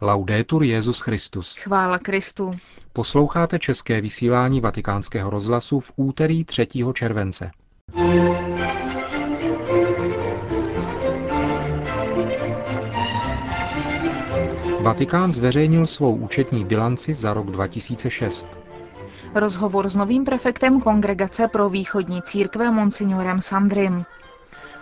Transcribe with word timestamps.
Laudetur 0.00 0.62
Jezus 0.62 1.00
Christus. 1.00 1.56
Chvála 1.56 1.98
Kristu. 1.98 2.54
Posloucháte 2.92 3.58
české 3.58 4.00
vysílání 4.00 4.60
Vatikánského 4.60 5.30
rozhlasu 5.30 5.80
v 5.80 5.92
úterý 5.96 6.44
3. 6.44 6.66
července. 6.94 7.50
Vatikán 14.80 15.32
zveřejnil 15.32 15.86
svou 15.86 16.16
účetní 16.16 16.64
bilanci 16.64 17.14
za 17.14 17.34
rok 17.34 17.50
2006. 17.50 18.48
Rozhovor 19.34 19.88
s 19.88 19.96
novým 19.96 20.24
prefektem 20.24 20.80
Kongregace 20.80 21.48
pro 21.48 21.68
východní 21.68 22.22
církve 22.22 22.70
Monsignorem 22.70 23.40
Sandrim. 23.40 24.04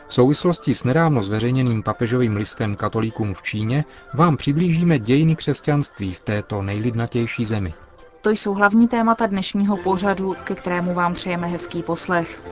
V 0.07 0.15
souvislosti 0.15 0.75
s 0.75 0.85
nedávno 0.85 1.23
zveřejněným 1.23 1.83
papežovým 1.83 2.37
listem 2.37 2.75
katolíkům 2.75 3.35
v 3.35 3.43
Číně 3.43 3.85
vám 4.15 4.37
přiblížíme 4.37 4.99
dějiny 4.99 5.37
křesťanství 5.37 6.15
v 6.15 6.23
této 6.23 6.63
nejlidnatější 6.63 7.45
zemi. 7.45 7.75
To 8.21 8.31
jsou 8.31 8.55
hlavní 8.55 8.89
témata 8.89 9.27
dnešního 9.27 9.77
pořadu, 9.77 10.37
ke 10.45 10.55
kterému 10.55 10.95
vám 10.95 11.15
přejeme 11.15 11.47
hezký 11.47 11.83
poslech. 11.83 12.43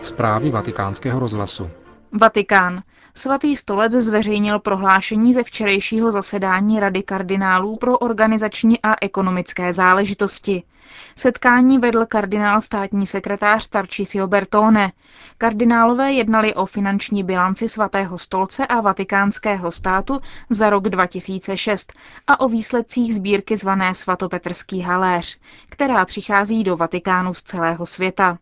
Zprávy 0.00 0.50
vatikánského 0.50 1.20
rozhlasu. 1.20 1.70
Vatikán. 2.20 2.82
Svatý 3.14 3.56
stolec 3.56 3.92
zveřejnil 3.92 4.58
prohlášení 4.58 5.34
ze 5.34 5.42
včerejšího 5.42 6.12
zasedání 6.12 6.80
Rady 6.80 7.02
kardinálů 7.02 7.76
pro 7.76 7.98
organizační 7.98 8.82
a 8.82 8.94
ekonomické 9.00 9.72
záležitosti. 9.72 10.62
Setkání 11.16 11.78
vedl 11.78 12.06
kardinál 12.06 12.60
státní 12.60 13.06
sekretář 13.06 13.68
Tarcisio 13.68 14.26
Bertone. 14.26 14.92
Kardinálové 15.38 16.12
jednali 16.12 16.54
o 16.54 16.66
finanční 16.66 17.24
bilanci 17.24 17.68
svatého 17.68 18.18
stolce 18.18 18.66
a 18.66 18.80
vatikánského 18.80 19.70
státu 19.70 20.20
za 20.50 20.70
rok 20.70 20.82
2006 20.88 21.92
a 22.26 22.40
o 22.40 22.48
výsledcích 22.48 23.14
sbírky 23.14 23.56
zvané 23.56 23.94
svatopetrský 23.94 24.80
haléř, 24.80 25.38
která 25.70 26.04
přichází 26.04 26.64
do 26.64 26.76
Vatikánu 26.76 27.34
z 27.34 27.42
celého 27.42 27.86
světa. 27.86 28.38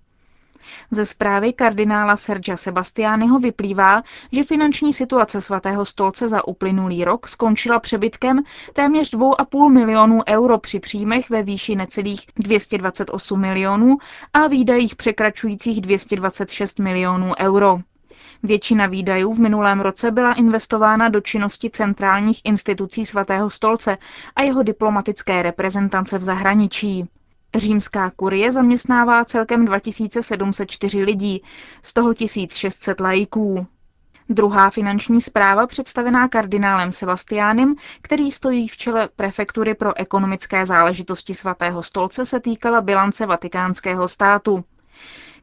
Ze 0.91 1.05
zprávy 1.05 1.53
kardinála 1.53 2.17
Sergia 2.17 2.57
Sebastiányho 2.57 3.39
vyplývá, 3.39 4.03
že 4.33 4.43
finanční 4.45 4.93
situace 4.93 5.41
svatého 5.41 5.85
stolce 5.85 6.29
za 6.29 6.49
uplynulý 6.49 7.05
rok 7.05 7.29
skončila 7.29 7.81
přebytkem 7.81 8.39
téměř 8.73 9.15
2,5 9.15 9.73
milionů 9.73 10.21
euro 10.29 10.59
při 10.59 10.81
příjmech 10.81 11.31
ve 11.31 11.43
výši 11.43 11.77
necelých 11.77 12.21
228 12.37 13.41
milionů 13.41 13.97
a 14.35 14.47
výdajích 14.47 14.97
překračujících 14.97 15.81
226 15.81 16.79
milionů 16.79 17.33
euro. 17.39 17.79
Většina 18.43 18.87
výdajů 18.87 19.33
v 19.33 19.39
minulém 19.41 19.81
roce 19.81 20.11
byla 20.11 20.33
investována 20.33 21.09
do 21.09 21.21
činnosti 21.21 21.71
centrálních 21.71 22.41
institucí 22.45 23.05
svatého 23.05 23.51
stolce 23.51 23.99
a 24.37 24.43
jeho 24.43 24.63
diplomatické 24.63 25.43
reprezentace 25.43 26.19
v 26.19 26.23
zahraničí. 26.23 27.09
Římská 27.55 28.11
kurie 28.17 28.53
zaměstnává 28.53 29.25
celkem 29.25 29.65
2704 29.65 31.03
lidí, 31.03 31.43
z 31.83 31.93
toho 31.93 32.15
1600 32.15 33.01
laiků. 33.01 33.67
Druhá 34.29 34.71
finanční 34.71 35.21
zpráva 35.21 35.67
představená 35.67 36.29
kardinálem 36.29 36.93
Sebastiánem, 36.93 37.75
který 38.03 38.31
stojí 38.31 38.69
v 38.69 38.77
čele 38.77 39.09
prefektury 39.17 39.75
pro 39.75 39.99
ekonomické 39.99 40.67
záležitosti 40.67 41.35
svatého 41.35 41.83
stolce, 41.83 42.27
se 42.27 42.41
týkala 42.41 42.81
bilance 42.81 43.27
vatikánského 43.27 44.09
státu. 44.09 44.65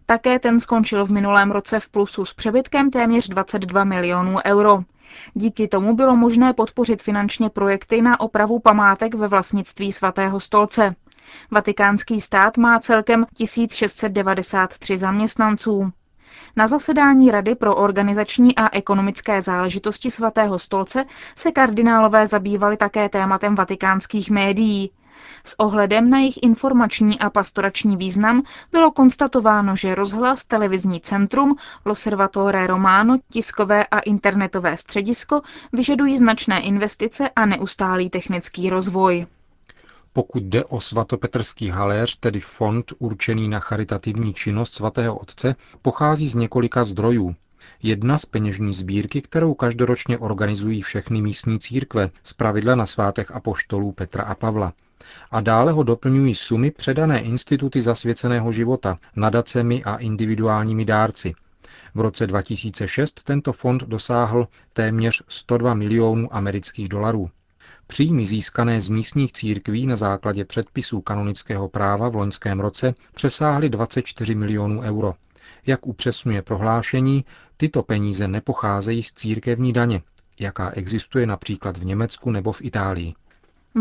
Také 0.05 0.39
ten 0.39 0.59
skončil 0.59 1.05
v 1.05 1.11
minulém 1.11 1.51
roce 1.51 1.79
v 1.79 1.89
plusu 1.89 2.25
s 2.25 2.33
přebytkem 2.33 2.91
téměř 2.91 3.27
22 3.27 3.83
milionů 3.83 4.35
euro. 4.45 4.79
Díky 5.33 5.67
tomu 5.67 5.95
bylo 5.95 6.15
možné 6.15 6.53
podpořit 6.53 7.01
finančně 7.01 7.49
projekty 7.49 8.01
na 8.01 8.19
opravu 8.19 8.59
památek 8.59 9.13
ve 9.15 9.27
vlastnictví 9.27 9.91
svatého 9.91 10.39
stolce. 10.39 10.95
Vatikánský 11.51 12.21
stát 12.21 12.57
má 12.57 12.79
celkem 12.79 13.25
1693 13.37 14.97
zaměstnanců. 14.97 15.91
Na 16.55 16.67
zasedání 16.67 17.31
Rady 17.31 17.55
pro 17.55 17.75
organizační 17.75 18.55
a 18.55 18.75
ekonomické 18.77 19.41
záležitosti 19.41 20.11
svatého 20.11 20.59
stolce 20.59 21.05
se 21.35 21.51
kardinálové 21.51 22.27
zabývali 22.27 22.77
také 22.77 23.09
tématem 23.09 23.55
vatikánských 23.55 24.29
médií. 24.31 24.91
S 25.43 25.59
ohledem 25.59 26.09
na 26.09 26.17
jejich 26.17 26.43
informační 26.43 27.19
a 27.19 27.29
pastorační 27.29 27.97
význam 27.97 28.43
bylo 28.71 28.91
konstatováno, 28.91 29.75
že 29.75 29.95
rozhlas, 29.95 30.45
televizní 30.45 31.01
centrum, 31.01 31.55
Loservatore 31.85 32.67
Romano, 32.67 33.17
tiskové 33.29 33.85
a 33.85 33.99
internetové 33.99 34.77
středisko 34.77 35.41
vyžadují 35.73 36.17
značné 36.17 36.61
investice 36.61 37.29
a 37.35 37.45
neustálý 37.45 38.09
technický 38.09 38.69
rozvoj. 38.69 39.25
Pokud 40.17 40.43
jde 40.43 40.65
o 40.65 40.79
svatopetrský 40.81 41.69
haléř, 41.69 42.15
tedy 42.19 42.39
fond 42.39 42.93
určený 42.99 43.47
na 43.49 43.59
charitativní 43.59 44.33
činnost 44.33 44.73
svatého 44.73 45.17
otce, 45.17 45.55
pochází 45.81 46.27
z 46.27 46.35
několika 46.35 46.85
zdrojů. 46.85 47.35
Jedna 47.83 48.17
z 48.17 48.25
peněžní 48.25 48.73
sbírky, 48.73 49.21
kterou 49.21 49.53
každoročně 49.53 50.17
organizují 50.17 50.81
všechny 50.81 51.21
místní 51.21 51.59
církve, 51.59 52.09
pravidla 52.37 52.75
na 52.75 52.85
svátech 52.85 53.31
apoštolů 53.31 53.91
Petra 53.91 54.23
a 54.23 54.35
Pavla. 54.35 54.73
A 55.31 55.41
dále 55.41 55.71
ho 55.71 55.83
doplňují 55.83 56.35
sumy 56.35 56.71
předané 56.71 57.19
instituty 57.21 57.81
zasvěceného 57.81 58.51
života, 58.51 58.99
nadacemi 59.15 59.83
a 59.83 59.95
individuálními 59.95 60.85
dárci. 60.85 61.33
V 61.95 61.99
roce 61.99 62.27
2006 62.27 63.23
tento 63.23 63.53
fond 63.53 63.83
dosáhl 63.83 64.47
téměř 64.73 65.23
102 65.27 65.73
milionů 65.73 66.35
amerických 66.35 66.89
dolarů. 66.89 67.29
Příjmy 67.87 68.25
získané 68.25 68.81
z 68.81 68.89
místních 68.89 69.31
církví 69.31 69.87
na 69.87 69.95
základě 69.95 70.45
předpisů 70.45 71.01
kanonického 71.01 71.69
práva 71.69 72.09
v 72.09 72.15
loňském 72.15 72.59
roce 72.59 72.93
přesáhly 73.13 73.69
24 73.69 74.35
milionů 74.35 74.81
euro. 74.81 75.13
Jak 75.65 75.87
upřesňuje 75.87 76.41
prohlášení, 76.41 77.25
tyto 77.57 77.83
peníze 77.83 78.27
nepocházejí 78.27 79.03
z 79.03 79.13
církevní 79.13 79.73
daně, 79.73 80.01
jaká 80.39 80.69
existuje 80.71 81.25
například 81.25 81.77
v 81.77 81.85
Německu 81.85 82.31
nebo 82.31 82.51
v 82.51 82.61
Itálii. 82.61 83.13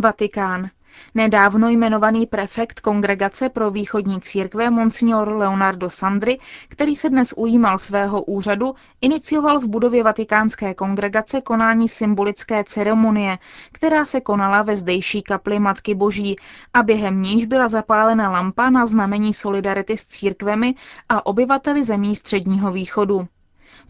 Vatikán. 0.03 0.71
Nedávno 1.15 1.69
jmenovaný 1.69 2.27
prefekt 2.27 2.81
Kongregace 2.81 3.49
pro 3.49 3.71
východní 3.71 4.21
církve 4.21 4.71
Monsignor 4.71 5.29
Leonardo 5.29 5.91
Sandri, 5.91 6.39
který 6.69 6.97
se 6.97 7.11
dnes 7.11 7.35
ujímal 7.37 7.79
svého 7.79 8.23
úřadu, 8.23 8.75
inicioval 9.01 9.61
v 9.61 9.69
budově 9.69 10.03
Vatikánské 10.03 10.75
kongregace 10.75 11.41
konání 11.41 11.89
symbolické 11.89 12.65
ceremonie, 12.65 13.39
která 13.73 14.05
se 14.05 14.21
konala 14.21 14.63
ve 14.63 14.77
zdejší 14.77 15.23
kapli 15.23 15.59
Matky 15.59 15.95
Boží 15.95 16.37
a 16.75 16.83
během 16.83 17.23
níž 17.23 17.47
byla 17.47 17.69
zapálena 17.69 18.31
lampa 18.31 18.71
na 18.71 18.87
znamení 18.87 19.35
solidarity 19.35 19.97
s 19.97 20.07
církvemi 20.07 20.75
a 21.09 21.27
obyvateli 21.27 21.85
zemí 21.85 22.17
Středního 22.17 22.73
východu. 22.73 23.27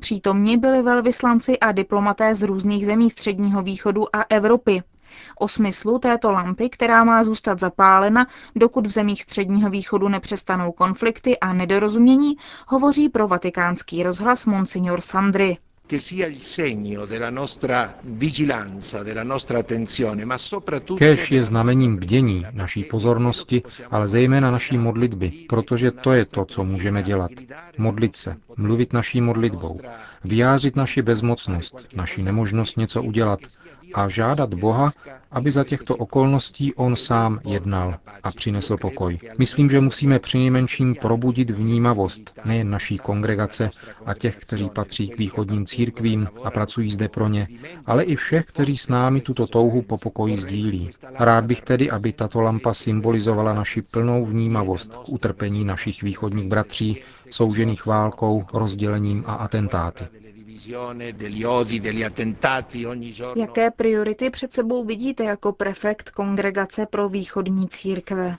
Přítomní 0.00 0.56
byli 0.56 0.82
velvyslanci 0.82 1.58
a 1.58 1.72
diplomaté 1.72 2.34
z 2.34 2.42
různých 2.42 2.86
zemí 2.86 3.10
Středního 3.10 3.62
východu 3.62 4.16
a 4.16 4.22
Evropy. 4.28 4.82
O 5.38 5.48
smyslu 5.48 5.98
této 5.98 6.32
lampy, 6.32 6.70
která 6.70 7.04
má 7.04 7.24
zůstat 7.24 7.60
zapálena, 7.60 8.26
dokud 8.56 8.86
v 8.86 8.90
zemích 8.90 9.22
Středního 9.22 9.70
východu 9.70 10.08
nepřestanou 10.08 10.72
konflikty 10.72 11.38
a 11.38 11.52
nedorozumění, 11.52 12.36
hovoří 12.68 13.08
pro 13.08 13.28
vatikánský 13.28 14.02
rozhlas 14.02 14.46
Monsignor 14.46 15.00
Sandri 15.00 15.58
che 15.86 15.98
sia 16.00 16.26
il 16.26 16.40
segno 16.40 17.06
della 17.06 17.30
nostra 17.30 17.96
vigilanza, 18.02 19.02
della 19.04 19.22
nostra 19.22 19.58
attenzione, 19.58 20.24
ma 20.24 20.36
soprattutto... 20.38 20.98
Kéž 20.98 21.30
je 21.30 21.42
znamením 21.44 21.96
bdění 21.96 22.44
naší 22.52 22.84
pozornosti, 22.84 23.62
ale 23.90 24.08
zejména 24.08 24.50
naší 24.50 24.78
modlitby, 24.78 25.30
protože 25.48 25.90
to 25.90 26.12
je 26.12 26.24
to, 26.24 26.44
co 26.44 26.64
můžeme 26.64 27.02
dělat. 27.02 27.30
Modlit 27.78 28.16
se, 28.16 28.36
mluvit 28.56 28.92
naší 28.92 29.20
modlitbou, 29.20 29.80
vyjádřit 30.24 30.76
naši 30.76 31.02
bezmocnost, 31.02 31.76
naši 31.96 32.22
nemožnost 32.22 32.76
něco 32.76 33.02
udělat 33.02 33.40
a 33.94 34.08
žádat 34.08 34.54
Boha, 34.54 34.90
aby 35.30 35.50
za 35.50 35.64
těchto 35.64 35.96
okolností 35.96 36.74
On 36.74 36.96
sám 36.96 37.40
jednal 37.46 37.94
a 38.22 38.30
přinesl 38.30 38.76
pokoj. 38.76 39.18
Myslím, 39.38 39.70
že 39.70 39.80
musíme 39.80 40.18
přinejmenším 40.18 40.94
probudit 40.94 41.50
vnímavost 41.50 42.38
nejen 42.44 42.70
naší 42.70 42.98
kongregace 42.98 43.70
a 44.06 44.14
těch, 44.14 44.36
kteří 44.38 44.68
patří 44.68 45.08
k 45.08 45.18
východním 45.18 45.66
církvím 45.66 45.75
a 46.44 46.50
pracují 46.50 46.90
zde 46.90 47.08
pro 47.08 47.28
ně, 47.28 47.48
ale 47.86 48.04
i 48.04 48.16
všech, 48.16 48.44
kteří 48.44 48.76
s 48.76 48.88
námi 48.88 49.20
tuto 49.20 49.46
touhu 49.46 49.82
po 49.82 49.98
pokoji 49.98 50.36
sdílí. 50.36 50.90
Rád 51.18 51.44
bych 51.44 51.62
tedy, 51.62 51.90
aby 51.90 52.12
tato 52.12 52.40
lampa 52.40 52.74
symbolizovala 52.74 53.54
naši 53.54 53.82
plnou 53.82 54.24
vnímavost 54.26 54.92
k 54.96 55.08
utrpení 55.08 55.64
našich 55.64 56.02
východních 56.02 56.48
bratří, 56.48 57.02
soužených 57.30 57.86
válkou, 57.86 58.44
rozdělením 58.52 59.24
a 59.26 59.34
atentáty. 59.34 60.04
Jaké 63.36 63.70
priority 63.70 64.30
před 64.30 64.52
sebou 64.52 64.84
vidíte 64.84 65.24
jako 65.24 65.52
prefekt 65.52 66.10
Kongregace 66.10 66.86
pro 66.86 67.08
východní 67.08 67.68
církve? 67.68 68.36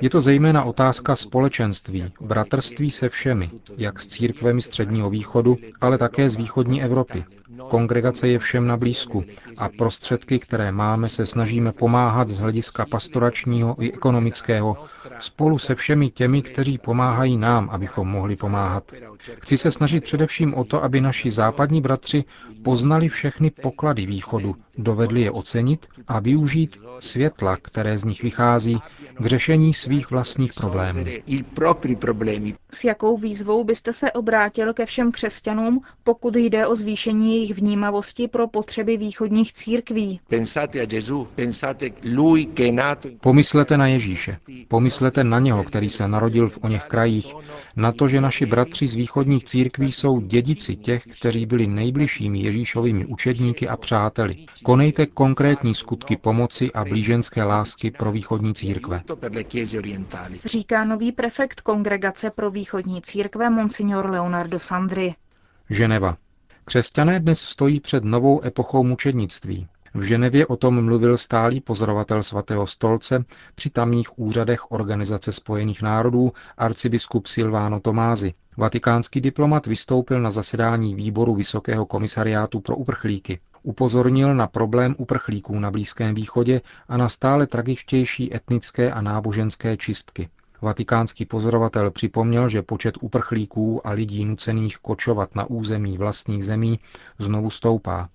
Je 0.00 0.10
to 0.10 0.20
zejména 0.20 0.64
otázka 0.64 1.16
společenství, 1.16 2.12
bratrství 2.20 2.90
se 2.90 3.08
všemi, 3.08 3.50
jak 3.78 4.00
s 4.00 4.06
církvemi 4.06 4.62
středního 4.62 5.10
východu, 5.10 5.56
ale 5.80 5.98
také 5.98 6.30
z 6.30 6.34
východní 6.36 6.82
Evropy. 6.82 7.24
Kongregace 7.70 8.28
je 8.28 8.38
všem 8.38 8.66
na 8.66 8.76
blízku 8.76 9.24
a 9.58 9.68
prostředky, 9.68 10.38
které 10.38 10.72
máme, 10.72 11.08
se 11.08 11.26
snažíme 11.26 11.72
pomáhat 11.72 12.28
z 12.28 12.38
hlediska 12.38 12.86
pastoračního 12.90 13.82
i 13.82 13.92
ekonomického 13.92 14.74
spolu 15.20 15.58
se 15.58 15.74
všemi 15.74 16.10
těmi, 16.10 16.42
kteří 16.42 16.78
pomáhají 16.78 17.36
nám, 17.36 17.68
abychom 17.70 18.08
mohli 18.08 18.36
pomáhat. 18.36 18.92
Chci 19.42 19.58
se 19.58 19.70
snažit 19.70 20.04
především 20.04 20.54
o 20.54 20.64
to, 20.64 20.84
aby 20.84 21.00
naši 21.00 21.30
západní 21.30 21.80
bratři 21.80 22.24
poznali 22.64 23.08
všechny 23.08 23.50
poklady 23.50 24.06
východu, 24.06 24.56
dovedli 24.78 25.20
je 25.20 25.30
ocenit 25.48 25.86
a 26.08 26.20
využít 26.20 26.76
světla, 27.00 27.56
které 27.56 27.98
z 27.98 28.04
nich 28.04 28.22
vychází, 28.22 28.78
k 29.20 29.26
řešení 29.26 29.74
svých 29.74 30.10
vlastních 30.10 30.52
problémů. 30.54 31.04
S 32.72 32.84
jakou 32.84 33.18
výzvou 33.18 33.64
byste 33.64 33.92
se 33.92 34.12
obrátil 34.12 34.72
ke 34.74 34.86
všem 34.86 35.12
křesťanům, 35.12 35.80
pokud 36.04 36.36
jde 36.36 36.66
o 36.66 36.74
zvýšení 36.74 37.34
jejich 37.34 37.54
vnímavosti 37.54 38.28
pro 38.28 38.48
potřeby 38.48 38.96
východních 38.96 39.52
církví? 39.52 40.20
Pomyslete 43.20 43.76
na 43.76 43.86
Ježíše. 43.86 44.36
Pomyslete 44.68 45.24
na 45.24 45.38
něho, 45.38 45.64
který 45.64 45.90
se 45.90 46.08
narodil 46.08 46.48
v 46.48 46.58
oněch 46.62 46.84
krajích, 46.84 47.34
na 47.76 47.92
to, 47.92 48.08
že 48.08 48.20
naši 48.20 48.46
bratři 48.46 48.88
z 48.88 48.94
východních 48.94 49.44
církví 49.44 49.92
jsou 49.92 50.20
dědici 50.20 50.76
těch, 50.76 51.02
kteří 51.18 51.46
byli 51.46 51.66
nejbližšími 51.66 52.38
Ježíšovými 52.40 53.06
učedníky 53.06 53.68
a 53.68 53.76
přáteli. 53.76 54.36
Konejte 54.62 55.06
konkrétní 55.38 55.74
skutky 55.74 56.16
pomoci 56.16 56.72
a 56.72 56.84
blíženské 56.84 57.42
lásky 57.44 57.90
pro 57.90 58.12
východní 58.12 58.54
církve. 58.54 59.02
Říká 60.44 60.84
nový 60.84 61.12
prefekt 61.12 61.60
Kongregace 61.60 62.30
pro 62.30 62.50
východní 62.50 63.02
církve 63.02 63.50
Monsignor 63.50 64.10
Leonardo 64.10 64.58
Sandri. 64.58 65.14
Ženeva. 65.70 66.16
Křesťané 66.64 67.20
dnes 67.20 67.40
stojí 67.40 67.80
před 67.80 68.04
novou 68.04 68.44
epochou 68.44 68.84
mučednictví. 68.84 69.68
V 69.94 70.02
Ženevě 70.02 70.46
o 70.46 70.56
tom 70.56 70.84
mluvil 70.84 71.16
stálý 71.16 71.60
pozorovatel 71.60 72.22
svatého 72.22 72.66
stolce 72.66 73.24
při 73.54 73.70
tamních 73.70 74.18
úřadech 74.18 74.72
Organizace 74.72 75.32
spojených 75.32 75.82
národů 75.82 76.32
arcibiskup 76.56 77.26
Silvano 77.26 77.80
Tomázy. 77.80 78.34
Vatikánský 78.56 79.20
diplomat 79.20 79.66
vystoupil 79.66 80.20
na 80.20 80.30
zasedání 80.30 80.94
výboru 80.94 81.34
Vysokého 81.34 81.86
komisariátu 81.86 82.60
pro 82.60 82.76
uprchlíky. 82.76 83.40
Upozornil 83.62 84.34
na 84.34 84.46
problém 84.46 84.94
uprchlíků 84.98 85.58
na 85.58 85.70
Blízkém 85.70 86.14
východě 86.14 86.60
a 86.88 86.96
na 86.96 87.08
stále 87.08 87.46
tragičtější 87.46 88.34
etnické 88.34 88.92
a 88.92 89.00
náboženské 89.00 89.76
čistky. 89.76 90.28
Vatikánský 90.62 91.24
pozorovatel 91.24 91.90
připomněl, 91.90 92.48
že 92.48 92.62
počet 92.62 92.94
uprchlíků 93.00 93.86
a 93.86 93.90
lidí 93.90 94.24
nucených 94.24 94.78
kočovat 94.78 95.34
na 95.34 95.44
území 95.50 95.98
vlastních 95.98 96.44
zemí 96.44 96.78
znovu 97.18 97.50
stoupá. 97.50 98.08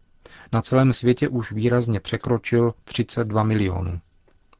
Na 0.53 0.61
celém 0.61 0.93
světě 0.93 1.27
už 1.27 1.51
výrazně 1.51 1.99
překročil 1.99 2.73
32 2.83 3.43
milionů. 3.43 3.99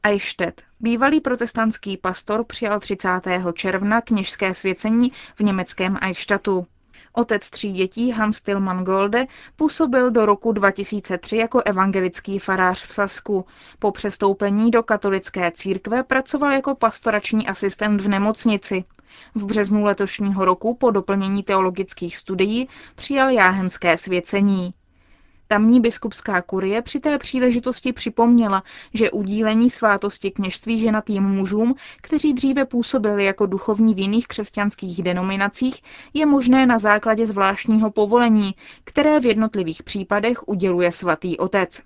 Eichstätt. 0.02 0.62
Bývalý 0.80 1.20
protestantský 1.20 1.96
pastor 1.96 2.44
přijal 2.44 2.80
30. 2.80 3.08
června 3.54 4.00
kněžské 4.00 4.54
svěcení 4.54 5.12
v 5.36 5.40
německém 5.40 5.98
Eichstadtu. 6.02 6.66
Otec 7.16 7.50
tří 7.50 7.72
dětí 7.72 8.10
Hans 8.10 8.40
Tillmann 8.40 8.84
Golde 8.84 9.26
působil 9.56 10.10
do 10.10 10.26
roku 10.26 10.52
2003 10.52 11.36
jako 11.36 11.62
evangelický 11.64 12.38
farář 12.38 12.84
v 12.84 12.94
Sasku. 12.94 13.46
Po 13.78 13.92
přestoupení 13.92 14.70
do 14.70 14.82
katolické 14.82 15.50
církve 15.50 16.02
pracoval 16.02 16.52
jako 16.52 16.74
pastorační 16.74 17.48
asistent 17.48 18.00
v 18.00 18.08
nemocnici. 18.08 18.84
V 19.34 19.46
březnu 19.46 19.84
letošního 19.84 20.44
roku 20.44 20.74
po 20.74 20.90
doplnění 20.90 21.42
teologických 21.42 22.16
studií 22.16 22.68
přijal 22.94 23.30
jáhenské 23.30 23.96
svěcení. 23.96 24.70
Tamní 25.48 25.80
biskupská 25.80 26.42
kurie 26.42 26.82
při 26.82 27.00
té 27.00 27.18
příležitosti 27.18 27.92
připomněla, 27.92 28.62
že 28.94 29.10
udílení 29.10 29.70
svátosti 29.70 30.30
kněžství 30.30 30.78
ženatým 30.78 31.22
mužům, 31.22 31.74
kteří 32.02 32.34
dříve 32.34 32.64
působili 32.64 33.24
jako 33.24 33.46
duchovní 33.46 33.94
v 33.94 33.98
jiných 33.98 34.26
křesťanských 34.26 35.02
denominacích, 35.02 35.82
je 36.14 36.26
možné 36.26 36.66
na 36.66 36.78
základě 36.78 37.26
zvláštního 37.26 37.90
povolení, 37.90 38.54
které 38.84 39.20
v 39.20 39.26
jednotlivých 39.26 39.82
případech 39.82 40.48
uděluje 40.48 40.92
svatý 40.92 41.38
otec. 41.38 41.82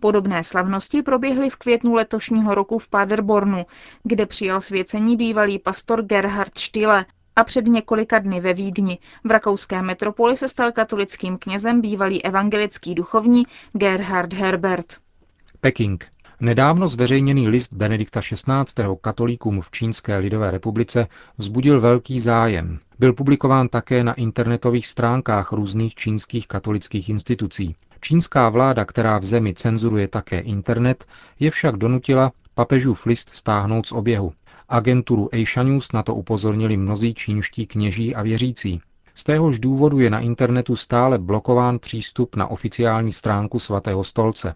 Podobné 0.00 0.44
slavnosti 0.44 1.02
proběhly 1.02 1.50
v 1.50 1.56
květnu 1.56 1.94
letošního 1.94 2.54
roku 2.54 2.78
v 2.78 2.88
Paderbornu, 2.88 3.66
kde 4.02 4.26
přijal 4.26 4.60
svěcení 4.60 5.16
bývalý 5.16 5.58
pastor 5.58 6.02
Gerhard 6.02 6.58
Stille, 6.58 7.06
a 7.36 7.44
před 7.44 7.66
několika 7.66 8.18
dny 8.18 8.40
ve 8.40 8.54
Vídni. 8.54 8.98
V 9.24 9.30
rakouské 9.30 9.82
metropoli 9.82 10.36
se 10.36 10.48
stal 10.48 10.72
katolickým 10.72 11.38
knězem 11.38 11.80
bývalý 11.80 12.24
evangelický 12.24 12.94
duchovní 12.94 13.42
Gerhard 13.72 14.32
Herbert. 14.32 14.86
Peking. 15.60 16.06
Nedávno 16.40 16.88
zveřejněný 16.88 17.48
list 17.48 17.74
Benedikta 17.74 18.20
XVI. 18.20 18.84
katolíkům 19.00 19.60
v 19.60 19.70
Čínské 19.70 20.16
lidové 20.16 20.50
republice 20.50 21.06
vzbudil 21.38 21.80
velký 21.80 22.20
zájem. 22.20 22.78
Byl 22.98 23.12
publikován 23.12 23.68
také 23.68 24.04
na 24.04 24.14
internetových 24.14 24.86
stránkách 24.86 25.52
různých 25.52 25.94
čínských 25.94 26.48
katolických 26.48 27.08
institucí. 27.08 27.76
Čínská 28.00 28.48
vláda, 28.48 28.84
která 28.84 29.18
v 29.18 29.24
zemi 29.24 29.54
cenzuruje 29.54 30.08
také 30.08 30.40
internet, 30.40 31.04
je 31.40 31.50
však 31.50 31.76
donutila 31.76 32.32
papežův 32.54 33.06
list 33.06 33.30
stáhnout 33.34 33.86
z 33.86 33.92
oběhu. 33.92 34.32
Agenturu 34.68 35.28
Asia 35.34 35.62
News 35.62 35.92
na 35.92 36.02
to 36.02 36.14
upozornili 36.14 36.76
mnozí 36.76 37.14
čínští 37.14 37.66
kněží 37.66 38.14
a 38.14 38.22
věřící. 38.22 38.80
Z 39.14 39.24
téhož 39.24 39.58
důvodu 39.58 39.98
je 39.98 40.10
na 40.10 40.20
internetu 40.20 40.76
stále 40.76 41.18
blokován 41.18 41.78
přístup 41.78 42.36
na 42.36 42.46
oficiální 42.46 43.12
stránku 43.12 43.58
svatého 43.58 44.04
stolce. 44.04 44.54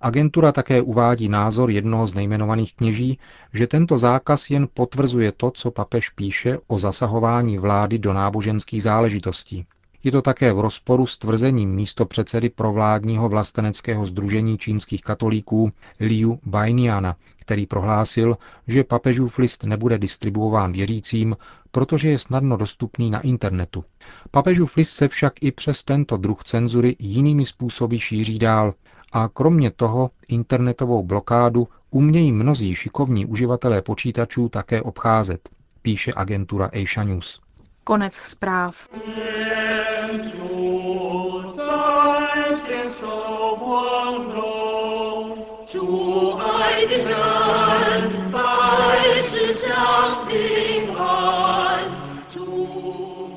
Agentura 0.00 0.52
také 0.52 0.82
uvádí 0.82 1.28
názor 1.28 1.70
jednoho 1.70 2.06
z 2.06 2.14
nejmenovaných 2.14 2.74
kněží, 2.74 3.18
že 3.52 3.66
tento 3.66 3.98
zákaz 3.98 4.50
jen 4.50 4.68
potvrzuje 4.74 5.32
to, 5.32 5.50
co 5.50 5.70
papež 5.70 6.10
píše 6.10 6.58
o 6.66 6.78
zasahování 6.78 7.58
vlády 7.58 7.98
do 7.98 8.12
náboženských 8.12 8.82
záležitostí. 8.82 9.66
Je 10.04 10.12
to 10.12 10.22
také 10.22 10.52
v 10.52 10.60
rozporu 10.60 11.06
s 11.06 11.18
tvrzením 11.18 11.70
místo 11.70 12.06
předsedy 12.06 12.48
provládního 12.48 13.28
vlasteneckého 13.28 14.06
združení 14.06 14.58
čínských 14.58 15.02
katolíků 15.02 15.72
Liu 16.00 16.40
Bainiana, 16.46 17.16
který 17.40 17.66
prohlásil, 17.66 18.38
že 18.66 18.84
papežův 18.84 19.38
list 19.38 19.64
nebude 19.64 19.98
distribuován 19.98 20.72
věřícím, 20.72 21.36
protože 21.70 22.08
je 22.08 22.18
snadno 22.18 22.56
dostupný 22.56 23.10
na 23.10 23.20
internetu. 23.20 23.84
Papežův 24.30 24.76
list 24.76 24.90
se 24.90 25.08
však 25.08 25.32
i 25.42 25.52
přes 25.52 25.84
tento 25.84 26.16
druh 26.16 26.44
cenzury 26.44 26.96
jinými 26.98 27.46
způsoby 27.46 27.96
šíří 27.96 28.38
dál 28.38 28.74
a 29.12 29.28
kromě 29.28 29.70
toho 29.70 30.08
internetovou 30.28 31.02
blokádu 31.02 31.68
umějí 31.90 32.32
mnozí 32.32 32.74
šikovní 32.74 33.26
uživatelé 33.26 33.82
počítačů 33.82 34.48
také 34.48 34.82
obcházet, 34.82 35.48
píše 35.82 36.12
agentura 36.16 36.70
Asia 36.82 37.04
News. 37.04 37.40
Konec 37.84 38.14
zpráv. 38.14 38.88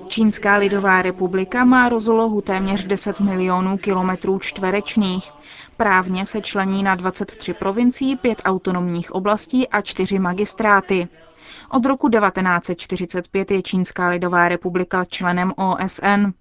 Čínská 0.07 0.57
lidová 0.57 1.01
republika 1.01 1.65
má 1.65 1.89
rozlohu 1.89 2.41
téměř 2.41 2.85
10 2.85 3.19
milionů 3.19 3.77
kilometrů 3.77 4.39
čtverečných. 4.39 5.31
Právně 5.77 6.25
se 6.25 6.41
člení 6.41 6.83
na 6.83 6.95
23 6.95 7.53
provincií, 7.53 8.15
5 8.15 8.41
autonomních 8.45 9.11
oblastí 9.11 9.67
a 9.67 9.81
4 9.81 10.19
magistráty. 10.19 11.07
Od 11.69 11.85
roku 11.85 12.09
1945 12.09 13.51
je 13.51 13.61
Čínská 13.61 14.07
lidová 14.07 14.49
republika 14.49 15.05
členem 15.05 15.53
OSN. 15.55 16.40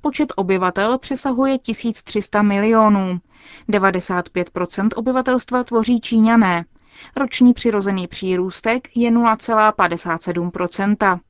Počet 0.00 0.32
obyvatel 0.36 0.98
přesahuje 0.98 1.58
1300 1.58 2.42
milionů. 2.42 3.20
95% 3.68 4.88
obyvatelstva 4.96 5.64
tvoří 5.64 6.00
Číňané. 6.00 6.64
Roční 7.16 7.54
přirozený 7.54 8.06
přírůstek 8.06 8.96
je 8.96 9.10
0,57% 9.10 11.20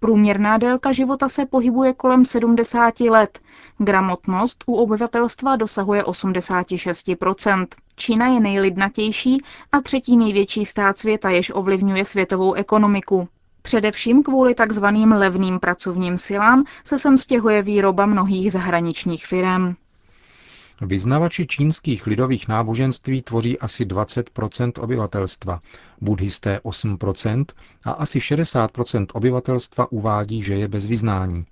Průměrná 0.00 0.58
délka 0.58 0.92
života 0.92 1.28
se 1.28 1.46
pohybuje 1.46 1.94
kolem 1.94 2.24
70 2.24 3.00
let. 3.00 3.38
Gramotnost 3.78 4.64
u 4.66 4.74
obyvatelstva 4.74 5.56
dosahuje 5.56 6.02
86% 6.02 7.66
Čína 7.96 8.26
je 8.26 8.40
nejlidnatější 8.40 9.42
a 9.72 9.80
třetí 9.80 10.16
největší 10.16 10.64
stát 10.64 10.98
světa, 10.98 11.30
jež 11.30 11.52
ovlivňuje 11.54 12.04
světovou 12.04 12.52
ekonomiku. 12.54 13.28
Především 13.70 14.22
kvůli 14.22 14.54
takzvaným 14.54 15.12
levným 15.12 15.60
pracovním 15.60 16.16
silám 16.16 16.64
se 16.84 16.98
sem 16.98 17.18
stěhuje 17.18 17.62
výroba 17.62 18.06
mnohých 18.06 18.52
zahraničních 18.52 19.26
firm. 19.26 19.74
Vyznavači 20.80 21.46
čínských 21.46 22.06
lidových 22.06 22.48
náboženství 22.48 23.22
tvoří 23.22 23.58
asi 23.58 23.84
20% 23.84 24.72
obyvatelstva, 24.82 25.60
buddhisté 26.00 26.60
8% 26.64 27.44
a 27.84 27.90
asi 27.90 28.18
60% 28.18 29.06
obyvatelstva 29.12 29.92
uvádí, 29.92 30.42
že 30.42 30.54
je 30.54 30.68
bez 30.68 30.86
vyznání. 30.86 31.44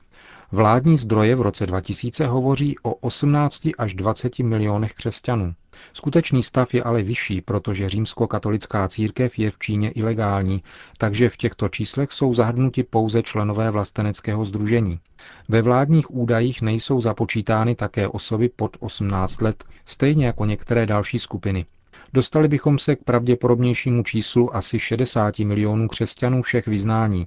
Vládní 0.52 0.97
zdroje 0.99 1.35
v 1.35 1.40
roce 1.40 1.67
2000 1.67 2.26
hovoří 2.26 2.76
o 2.83 2.95
18 2.95 3.69
až 3.78 3.95
20 3.95 4.38
milionech 4.38 4.95
křesťanů. 4.95 5.55
Skutečný 5.93 6.43
stav 6.43 6.75
je 6.75 6.83
ale 6.83 7.02
vyšší, 7.02 7.40
protože 7.40 7.88
římskokatolická 7.88 8.88
církev 8.88 9.38
je 9.38 9.50
v 9.50 9.59
Číně 9.59 9.90
ilegální, 9.90 10.62
takže 10.99 11.28
v 11.28 11.37
těchto 11.37 11.69
číslech 11.69 12.12
jsou 12.12 12.33
zahrnuti 12.33 12.83
pouze 12.83 13.23
členové 13.23 13.71
vlasteneckého 13.71 14.45
združení. 14.45 15.00
Ve 15.49 15.62
vládních 15.62 16.11
údajích 16.14 16.62
nejsou 16.62 17.00
započítány 17.00 17.75
také 17.75 18.09
osoby 18.09 18.49
pod 18.49 18.76
18 18.81 19.40
let, 19.40 19.64
stejně 19.85 20.26
jako 20.26 20.45
některé 20.45 20.87
další 20.87 21.19
skupiny. 21.19 21.67
Dostali 22.12 22.49
bychom 22.49 22.78
se 22.78 22.97
k 22.97 23.05
pravděpodobnějšímu 23.05 24.02
číslu 24.02 24.57
asi 24.57 24.78
60 24.78 25.38
milionů 25.38 25.88
křesťanů 25.88 26.43
všech 26.43 26.67
vyznání. 26.67 27.26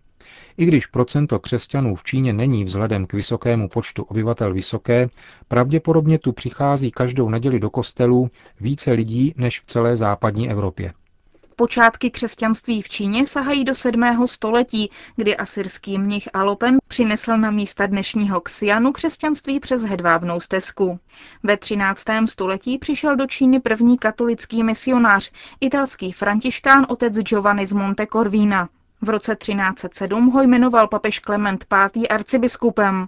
I 0.58 0.66
když 0.66 0.86
procento 0.86 1.40
křesťanů 1.40 1.96
v 1.96 2.04
Číně 2.04 2.34
není 2.34 2.64
vzhledem 2.64 3.06
k 3.08 3.14
vysokému 3.14 3.70
počtu 3.70 4.04
obyvatel 4.04 4.54
vysoké, 4.54 5.10
pravděpodobně 5.48 6.20
tu 6.20 6.32
přichází 6.34 6.92
každou 6.92 7.30
neděli 7.30 7.60
do 7.60 7.70
kostelů 7.70 8.30
více 8.60 8.92
lidí 8.92 9.34
než 9.38 9.60
v 9.62 9.66
celé 9.66 9.98
západní 9.98 10.50
Evropě. 10.50 10.94
Počátky 11.62 12.12
křesťanství 12.12 12.82
v 12.82 12.90
Číně 12.90 13.26
sahají 13.26 13.64
do 13.64 13.76
7. 13.76 14.28
století, 14.28 14.92
kdy 15.16 15.38
asyrský 15.38 15.98
mnich 15.98 16.30
Alopen 16.34 16.78
přinesl 16.88 17.38
na 17.38 17.52
místa 17.52 17.86
dnešního 17.86 18.42
Xianu 18.42 18.92
křesťanství 18.92 19.60
přes 19.60 19.84
hedvábnou 19.84 20.40
stezku. 20.40 21.00
Ve 21.44 21.58
13. 21.58 22.04
století 22.26 22.78
přišel 22.78 23.16
do 23.16 23.28
Číny 23.28 23.60
první 23.60 23.98
katolický 23.98 24.64
misionář, 24.64 25.32
italský 25.60 26.12
františkán 26.12 26.86
otec 26.90 27.20
Giovanni 27.20 27.66
z 27.66 27.74
Monte 27.74 28.08
Corvina. 28.08 28.70
V 29.02 29.10
roce 29.10 29.36
1307 29.36 30.30
ho 30.32 30.42
jmenoval 30.42 30.88
papež 30.88 31.20
Klement 31.20 31.66
V. 31.72 32.08
arcibiskupem. 32.10 33.08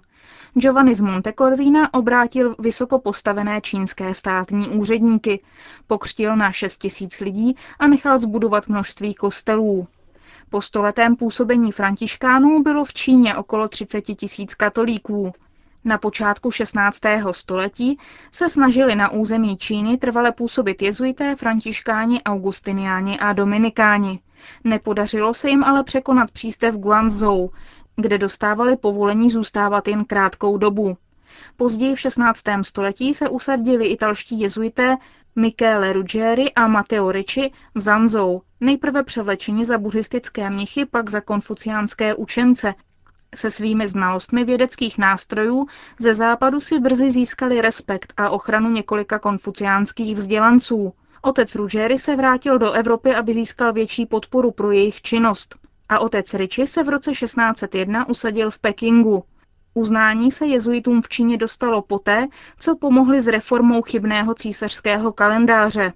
Giovanni 0.54 0.94
z 0.94 1.00
Montecorvina 1.00 1.94
obrátil 1.94 2.54
vysoko 2.58 2.98
postavené 2.98 3.60
čínské 3.60 4.14
státní 4.14 4.68
úředníky, 4.68 5.42
pokřtil 5.86 6.36
na 6.36 6.52
6 6.52 6.78
tisíc 6.78 7.20
lidí 7.20 7.56
a 7.78 7.86
nechal 7.86 8.18
zbudovat 8.18 8.68
množství 8.68 9.14
kostelů. 9.14 9.86
Po 10.50 10.60
stoletém 10.60 11.16
působení 11.16 11.72
františkánů 11.72 12.62
bylo 12.62 12.84
v 12.84 12.92
Číně 12.92 13.36
okolo 13.36 13.68
30 13.68 14.00
tisíc 14.00 14.54
katolíků. 14.54 15.32
Na 15.86 15.98
počátku 15.98 16.50
16. 16.50 17.00
století 17.30 17.98
se 18.30 18.48
snažili 18.48 18.94
na 18.94 19.10
území 19.12 19.56
Číny 19.56 19.96
trvale 19.96 20.32
působit 20.32 20.82
jezuité, 20.82 21.36
františkáni, 21.36 22.22
augustiniáni 22.22 23.18
a 23.18 23.32
dominikáni. 23.32 24.20
Nepodařilo 24.64 25.34
se 25.34 25.48
jim 25.50 25.64
ale 25.64 25.84
překonat 25.84 26.30
přístev 26.30 26.74
Guangzhou, 26.74 27.50
kde 27.96 28.18
dostávali 28.18 28.76
povolení 28.76 29.30
zůstávat 29.30 29.88
jen 29.88 30.04
krátkou 30.04 30.58
dobu. 30.58 30.96
Později 31.56 31.94
v 31.94 32.00
16. 32.00 32.42
století 32.62 33.14
se 33.14 33.28
usadili 33.28 33.86
italští 33.86 34.40
jezuité 34.40 34.96
Michele 35.36 35.92
Ruggieri 35.92 36.52
a 36.52 36.68
Matteo 36.68 37.12
Ricci 37.12 37.50
v 37.74 37.80
Zanzou, 37.80 38.42
nejprve 38.60 39.02
převlečeni 39.02 39.64
za 39.64 39.78
buddhistické 39.78 40.50
mnichy, 40.50 40.86
pak 40.86 41.10
za 41.10 41.20
konfuciánské 41.20 42.14
učence. 42.14 42.74
Se 43.34 43.50
svými 43.50 43.88
znalostmi 43.88 44.44
vědeckých 44.44 44.98
nástrojů 44.98 45.66
ze 45.98 46.14
západu 46.14 46.60
si 46.60 46.78
brzy 46.78 47.10
získali 47.10 47.60
respekt 47.60 48.12
a 48.16 48.30
ochranu 48.30 48.70
několika 48.70 49.18
konfuciánských 49.18 50.16
vzdělanců. 50.16 50.92
Otec 51.22 51.54
Ruggieri 51.54 51.98
se 51.98 52.16
vrátil 52.16 52.58
do 52.58 52.72
Evropy, 52.72 53.14
aby 53.14 53.32
získal 53.32 53.72
větší 53.72 54.06
podporu 54.06 54.50
pro 54.50 54.70
jejich 54.70 55.02
činnost 55.02 55.56
a 55.88 55.98
otec 55.98 56.34
Riči 56.34 56.66
se 56.66 56.82
v 56.82 56.88
roce 56.88 57.10
1601 57.10 58.08
usadil 58.08 58.50
v 58.50 58.58
Pekingu. 58.58 59.24
Uznání 59.74 60.30
se 60.30 60.46
jezuitům 60.46 61.02
v 61.02 61.08
Číně 61.08 61.36
dostalo 61.36 61.82
poté, 61.82 62.26
co 62.58 62.76
pomohli 62.76 63.20
s 63.20 63.26
reformou 63.28 63.82
chybného 63.82 64.34
císařského 64.34 65.12
kalendáře. 65.12 65.92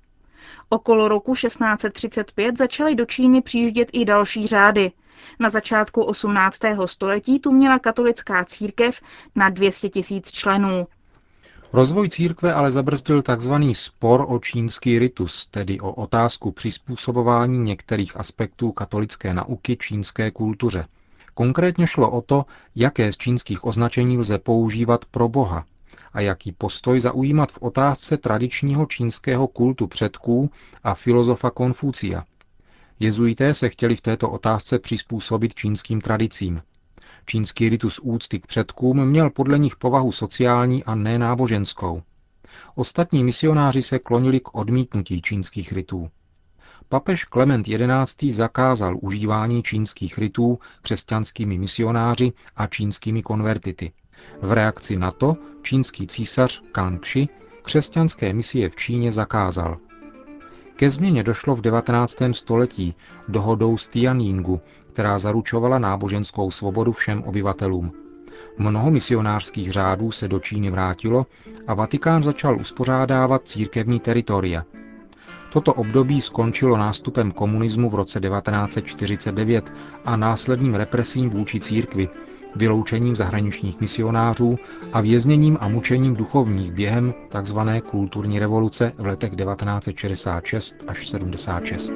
Okolo 0.69 1.09
roku 1.09 1.35
1635 1.35 2.59
začaly 2.59 2.95
do 2.95 3.07
Číny 3.07 3.43
přijíždět 3.43 3.89
i 3.93 4.05
další 4.05 4.47
řády. 4.47 4.93
Na 5.39 5.49
začátku 5.49 6.03
18. 6.03 6.59
století 6.87 7.39
tu 7.39 7.53
měla 7.53 7.79
katolická 7.79 8.45
církev 8.45 9.01
na 9.35 9.49
200 9.49 9.89
tisíc 9.89 10.31
členů. 10.31 10.87
Rozvoj 11.73 12.09
církve 12.09 12.55
ale 12.55 12.71
zabrzdil 12.71 13.23
tzv. 13.23 13.53
spor 13.73 14.25
o 14.29 14.39
čínský 14.39 14.99
ritus, 14.99 15.47
tedy 15.47 15.81
o 15.81 15.93
otázku 15.93 16.53
přizpůsobování 16.53 17.59
některých 17.59 18.17
aspektů 18.17 18.73
katolické 18.73 19.35
nauky 19.35 19.77
čínské 19.77 20.31
kultuře. 20.31 20.87
Konkrétně 21.35 21.87
šlo 21.87 22.11
o 22.11 22.21
to, 22.21 22.45
jaké 22.75 23.13
z 23.13 23.17
čínských 23.17 23.65
označení 23.65 24.19
lze 24.19 24.39
používat 24.39 25.05
pro 25.05 25.29
Boha 25.29 25.65
a 26.13 26.21
jaký 26.21 26.53
postoj 26.53 27.01
zaujímat 27.01 27.53
v 27.53 27.59
otázce 27.61 28.17
tradičního 28.17 28.87
čínského 28.87 29.47
kultu 29.47 29.87
předků 29.87 30.51
a 30.85 30.95
filozofa 30.95 31.51
Konfucia. 31.51 32.25
Jezuité 33.01 33.55
se 33.55 33.69
chtěli 33.69 33.97
v 33.97 34.01
této 34.01 34.31
otázce 34.31 34.79
přizpůsobit 34.79 35.55
čínským 35.55 36.01
tradicím. 36.01 36.63
Čínský 37.27 37.69
ritus 37.69 37.99
úcty 38.03 38.41
k 38.41 38.47
předkům 38.47 39.05
měl 39.05 39.31
podle 39.31 39.59
nich 39.59 39.77
povahu 39.77 40.13
sociální 40.13 40.85
a 40.85 40.95
ne 40.95 41.19
náboženskou. 41.19 42.03
Ostatní 42.75 43.25
misionáři 43.25 43.83
se 43.83 43.99
klonili 43.99 44.41
k 44.41 44.55
odmítnutí 44.55 45.23
čínských 45.23 45.73
rytů. 45.73 46.11
Papež 46.89 47.25
Klement 47.25 47.67
XI. 48.07 48.33
zakázal 48.33 48.97
užívání 49.01 49.63
čínských 49.63 50.19
rytů 50.19 50.59
křesťanskými 50.83 51.59
misionáři 51.59 52.33
a 52.57 52.67
čínskými 52.67 53.23
konvertity. 53.23 53.93
V 54.43 54.53
reakci 54.53 54.97
na 54.97 55.11
to 55.11 55.37
čínský 55.63 56.07
císař 56.07 56.63
Kangxi 56.73 57.29
křesťanské 57.63 58.33
misie 58.33 58.69
v 58.71 58.77
Číně 58.77 59.13
zakázal. 59.13 59.79
Ke 60.79 60.91
změně 60.91 61.23
došlo 61.23 61.55
v 61.57 61.61
19. 61.61 62.17
století 62.33 62.95
dohodou 63.29 63.77
z 63.77 63.89
Tianyingu, 63.89 64.61
která 64.87 65.19
zaručovala 65.19 65.79
náboženskou 65.79 66.51
svobodu 66.51 66.93
všem 66.93 67.23
obyvatelům. 67.23 67.93
Mnoho 68.59 68.91
misionářských 68.91 69.73
řádů 69.73 70.11
se 70.11 70.29
do 70.29 70.39
Číny 70.39 70.71
vrátilo 70.71 71.27
a 71.67 71.75
Vatikán 71.75 72.23
začal 72.23 72.61
uspořádávat 72.61 73.49
církevní 73.49 74.01
teritoria. 74.01 74.65
Toto 75.53 75.75
období 75.75 76.21
skončilo 76.21 76.77
nástupem 76.77 77.33
komunismu 77.33 77.91
v 77.91 77.95
roce 77.95 78.21
1949 78.21 79.73
a 80.05 80.17
následným 80.17 80.75
represím 80.75 81.31
vůči 81.31 81.61
církvi, 81.61 82.09
vyloučením 82.57 83.17
zahraničních 83.17 83.81
misionářů 83.81 84.59
a 84.93 85.01
vězněním 85.01 85.59
a 85.61 85.69
mučením 85.69 86.17
duchovních 86.17 86.73
během 86.73 87.15
tzv. 87.43 87.59
kulturní 87.91 88.39
revoluce 88.39 88.93
v 88.99 89.07
letech 89.07 89.31
1966 89.31 90.77
až 90.89 91.09
76. 91.09 91.95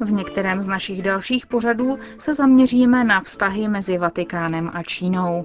V 0.00 0.12
některém 0.12 0.60
z 0.60 0.66
našich 0.66 1.02
dalších 1.02 1.46
pořadů 1.46 1.98
se 2.18 2.34
zaměříme 2.34 3.04
na 3.04 3.20
vztahy 3.20 3.68
mezi 3.68 3.98
Vatikánem 3.98 4.70
a 4.74 4.82
Čínou. 4.82 5.44